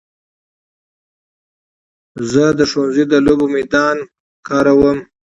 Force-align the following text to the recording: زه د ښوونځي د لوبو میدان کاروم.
زه 2.31 2.43
د 2.59 2.61
ښوونځي 2.71 3.03
د 3.11 3.13
لوبو 3.25 3.45
میدان 3.55 3.97
کاروم. 4.47 4.97